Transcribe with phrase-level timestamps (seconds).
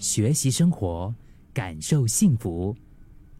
[0.00, 1.14] 学习生活，
[1.52, 2.74] 感受幸福。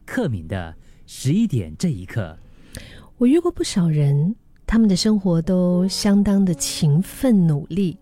[0.05, 0.75] 克敏的
[1.06, 2.38] 十一点这一刻，
[3.17, 4.34] 我遇过不少人，
[4.67, 7.96] 他们的生活都相当的勤奋努力，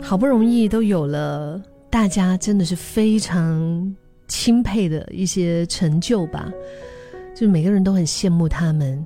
[0.00, 1.60] 好不容易都有了
[1.90, 3.96] 大家真的是非常
[4.28, 6.48] 钦佩的一些成就吧，
[7.34, 9.04] 就是每个人都很羡慕他们。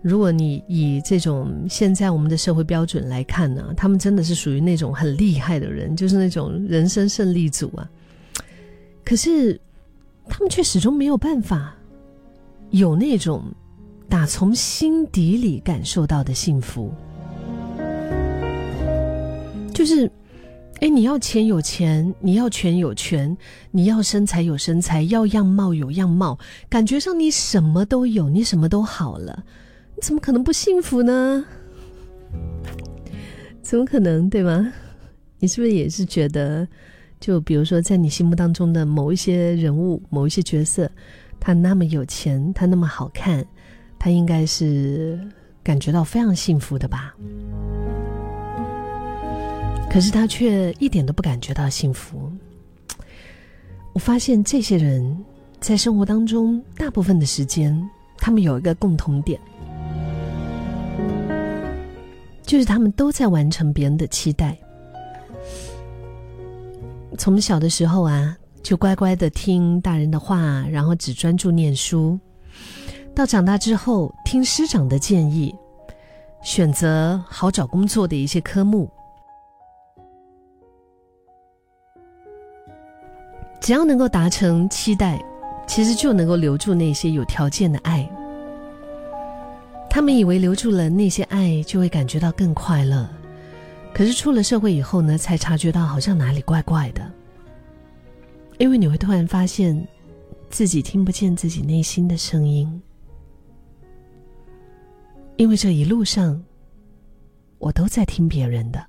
[0.00, 7.88] 如果你以这种现在我们的社会标准来看呢，他们真的是属于那种很厉害的人，就是那种人生胜利组啊。
[9.04, 9.60] 可是
[10.28, 11.74] 他们却始终没有办法
[12.70, 13.42] 有那种
[14.08, 16.92] 打从心底里感受到的幸福。
[19.74, 20.10] 就是，
[20.80, 23.36] 哎，你要钱有钱，你要权有权，
[23.70, 29.44] 你要身材有身材，要样貌有样貌，感觉上你什么都有，你什么都好了。
[30.00, 31.44] 怎么可能不幸福呢？
[33.62, 34.72] 怎么可能，对吗？
[35.38, 36.66] 你是不是也是觉得，
[37.20, 40.90] 就比如说，在你心目当中的某一些人物、某一些角色，
[41.38, 43.44] 他那么有钱，他那么好看，
[43.98, 45.18] 他应该是
[45.62, 47.14] 感觉到非常幸福的吧？
[49.90, 52.30] 可是他却一点都不感觉到幸福。
[53.92, 55.24] 我发现这些人
[55.60, 57.78] 在生活当中，大部分的时间，
[58.16, 59.40] 他们有一个共同点。
[62.48, 64.56] 就是他们都在完成别人的期待。
[67.18, 72.18] 从小的时候啊，就乖乖的听大人的话，然后只专注念书；
[73.14, 75.54] 到长大之后，听师长的建议，
[76.42, 78.88] 选择好找工作的一些科目。
[83.60, 85.22] 只要能够达成期待，
[85.66, 88.10] 其实就能够留住那些有条件的爱。
[89.90, 93.08] 他们以为留住了那些爱，就会感觉到更快乐。
[93.92, 97.10] 可是出了社会以后呢，才察觉到好像哪里怪怪的。
[98.58, 99.86] 因为你会突然发现，
[100.50, 102.80] 自己听不见自己内心的声音。
[105.36, 106.40] 因为这一路上，
[107.58, 108.84] 我都在听别人的，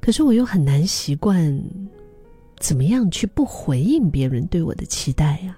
[0.00, 1.60] 可是我又很难习惯，
[2.58, 5.56] 怎么样去不回应别人对我的期待呀？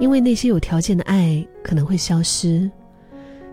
[0.00, 2.70] 因为那些有条件的爱可能会消失，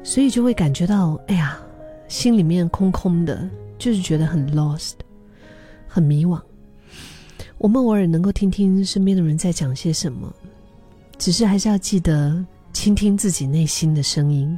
[0.03, 1.59] 所以就会感觉到，哎呀，
[2.07, 4.93] 心里面空空的，就是觉得很 lost，
[5.87, 6.41] 很迷惘。
[7.57, 10.33] 我们偶尔能够听听身边的人在讲些什么，
[11.17, 14.57] 只是还是要记得倾听自己内心的声音。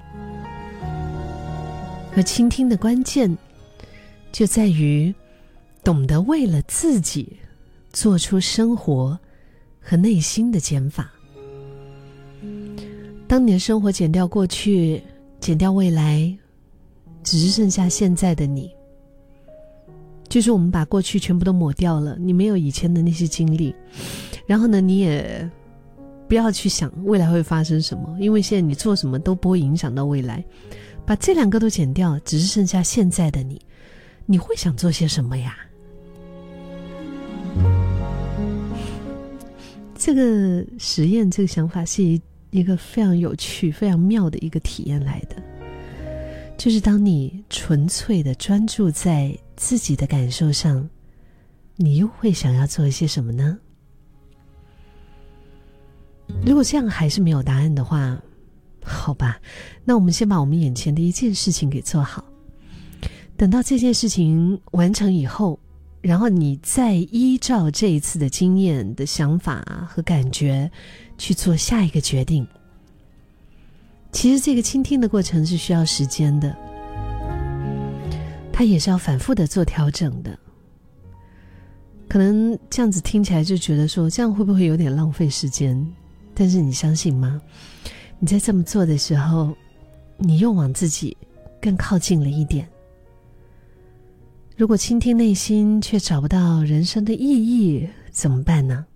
[2.16, 3.38] 而倾听的关键，
[4.32, 5.14] 就在于
[5.84, 7.38] 懂得为了自己
[7.92, 9.20] 做出生活
[9.82, 11.12] 和内心的减法。
[13.32, 15.02] 当你的生活减掉过去，
[15.40, 16.38] 减掉未来，
[17.24, 18.70] 只是剩下现在的你。
[20.28, 23.74] 就是我们把过去全部都抹掉了，你没有以前的那些经历，
[24.46, 25.50] 然后呢，你也
[26.28, 30.44] 不要去想未来会发生什么，因为现在你做什么都不会影响到未来。
[31.06, 33.62] 把这两个都减掉，只是剩下现在的你，
[34.26, 35.56] 你会想做些什么呀？
[39.96, 42.22] 这个实验，这个想法是一。
[42.52, 45.42] 一个非常有趣、非常妙的一个体验来的，
[46.58, 50.88] 就是当你纯粹的专注在自己的感受上，
[51.78, 53.58] 你又会想要做一些什么呢？
[56.46, 58.22] 如果这样还是没有答案的话，
[58.84, 59.40] 好吧，
[59.86, 62.24] 那我们先把我们眼前的一件事情给做好，
[63.38, 65.58] 等到这件事情完成以后，
[66.02, 70.70] 然后你再依照这一次的经验的想法和感觉。
[71.22, 72.48] 去做下一个决定。
[74.12, 76.58] 其实这个倾听的过程是需要时间的，
[78.52, 80.36] 它也是要反复的做调整的。
[82.10, 85.88] 可能这样子听起来就觉得说，这样会不会有点浪费时间？
[86.34, 87.40] 但是你相信吗？
[88.18, 89.56] 你在这么做的时候，
[90.18, 91.16] 你又往自己
[91.62, 92.68] 更靠近了一点。
[94.58, 98.88] 如果倾听内心却找不到人生的意义，怎么办呢？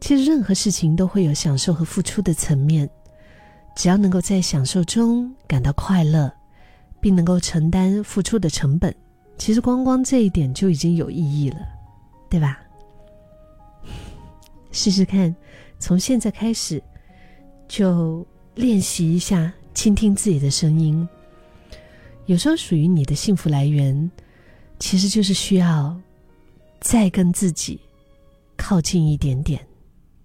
[0.00, 2.88] 其实任何事情都会有享受和付出的层面，
[3.76, 6.32] 只要能够在享受中感到快乐，
[7.00, 8.94] 并能够承担付出的成本，
[9.38, 11.58] 其实光光这一点就已经有意义了，
[12.28, 12.60] 对吧？
[14.72, 15.34] 试试看，
[15.78, 16.82] 从现在开始
[17.68, 21.06] 就练习一下倾听自己的声音。
[22.26, 24.10] 有时候属于你的幸福来源，
[24.78, 25.94] 其实就是需要
[26.80, 27.78] 再跟自己
[28.56, 29.60] 靠近一点点。